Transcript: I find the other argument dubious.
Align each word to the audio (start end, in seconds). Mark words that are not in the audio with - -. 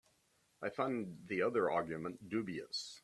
I 0.63 0.69
find 0.69 1.19
the 1.27 1.43
other 1.43 1.69
argument 1.69 2.27
dubious. 2.27 2.99